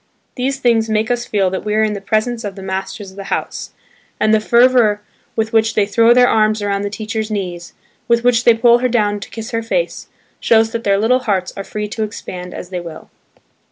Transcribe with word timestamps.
These 0.33 0.57
things 0.57 0.89
make 0.89 1.11
us 1.11 1.27
feel 1.27 1.51
that 1.51 1.63
we 1.63 1.75
are 1.75 1.83
in 1.83 1.93
the 1.93 2.01
presence 2.01 2.43
of 2.43 2.55
the 2.55 2.63
masters 2.63 3.11
of 3.11 3.17
the 3.17 3.25
house; 3.25 3.69
and 4.19 4.33
the 4.33 4.39
fervour 4.39 4.99
with 5.35 5.53
which 5.53 5.75
they 5.75 5.85
throw 5.85 6.11
their 6.11 6.27
arms 6.27 6.59
around 6.63 6.81
the 6.81 6.89
teacher's 6.89 7.29
knees, 7.29 7.73
with 8.07 8.23
which 8.23 8.43
they 8.43 8.55
pull 8.55 8.79
her 8.79 8.89
down 8.89 9.19
to 9.19 9.29
kiss 9.29 9.51
her 9.51 9.61
face, 9.61 10.07
shows 10.39 10.71
that 10.71 10.83
their 10.83 10.97
little 10.97 11.19
hearts 11.19 11.53
are 11.55 11.63
free 11.63 11.87
to 11.89 12.01
expand 12.01 12.51
as 12.51 12.69
they 12.71 12.79
will. 12.79 13.11